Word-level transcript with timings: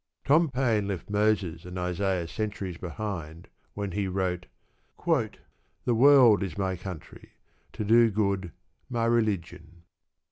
Tom 0.25 0.49
Paine 0.49 0.87
left 0.87 1.11
Moses 1.11 1.63
and 1.63 1.77
Isaiah 1.77 2.27
centuries 2.27 2.79
behind 2.79 3.49
when 3.75 3.91
he 3.91 4.07
wrote: 4.07 4.47
The 5.05 5.93
world 5.93 6.41
is 6.41 6.57
my 6.57 6.75
country: 6.75 7.33
to 7.73 7.85
do 7.85 8.09
good 8.09 8.51
my 8.89 9.05
religion. 9.05 9.83